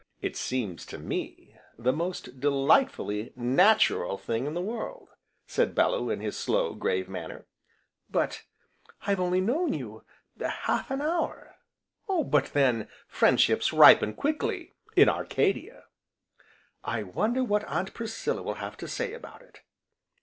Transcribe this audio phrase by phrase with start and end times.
[0.19, 5.09] "It seems to me the most delightfully natural thing in the world,"
[5.45, 7.45] said Bellew, in his slow, grave manner.
[8.09, 8.41] "But
[9.05, 10.03] I've only known you
[10.43, 11.55] half an hour!"
[12.31, 15.83] "But then, friendships ripen quickly in Arcadia."
[16.83, 19.61] "I wonder what Aunt Priscilla will have to say about it!"